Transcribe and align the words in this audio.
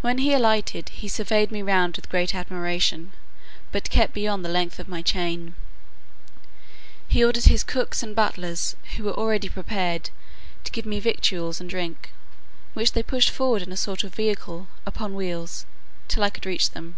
When 0.00 0.16
he 0.24 0.32
alighted, 0.32 0.88
he 0.88 1.06
surveyed 1.06 1.50
me 1.52 1.60
round 1.60 1.96
with 1.96 2.08
great 2.08 2.34
admiration; 2.34 3.12
but 3.72 3.90
kept 3.90 4.14
beyond 4.14 4.42
the 4.42 4.48
length 4.48 4.78
of 4.78 4.88
my 4.88 5.02
chain. 5.02 5.54
He 7.06 7.22
ordered 7.22 7.44
his 7.44 7.62
cooks 7.62 8.02
and 8.02 8.16
butlers, 8.16 8.74
who 8.96 9.04
were 9.04 9.12
already 9.12 9.50
prepared, 9.50 10.08
to 10.64 10.72
give 10.72 10.86
me 10.86 10.98
victuals 10.98 11.60
and 11.60 11.68
drink, 11.68 12.10
which 12.72 12.92
they 12.92 13.02
pushed 13.02 13.28
forward 13.28 13.60
in 13.60 13.70
a 13.70 13.76
sort 13.76 14.02
of 14.02 14.14
vehicles 14.14 14.66
upon 14.86 15.12
wheels, 15.14 15.66
till 16.08 16.22
I 16.22 16.30
could 16.30 16.46
reach 16.46 16.70
them. 16.70 16.96